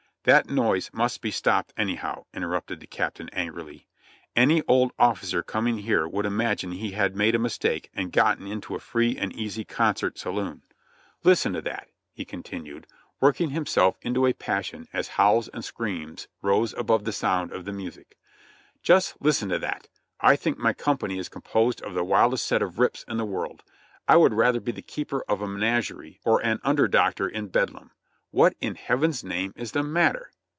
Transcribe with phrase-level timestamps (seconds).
[0.23, 3.87] "That noise must be stopped anyhow," interrupted the Captain angrily.
[4.35, 8.75] "Any old officer coming here would imagine he had made a mistake and gotten into
[8.75, 10.47] a free and easy concert saloon!
[10.47, 12.87] LIFE IN THE BARRACKS 3 1 Listen to that!" he continued,
[13.19, 17.73] working himself into a passion, as howls and screams rose above the sound of the
[17.73, 18.15] music.
[18.83, 19.87] "Just listen to that!
[20.19, 23.63] I think my company is composed of the wildest set of rips in the world!
[24.07, 27.89] I would rather be the keeper of a menagerie or an under doctor in bedlam!
[28.33, 30.31] What in Heaven's name is the matter?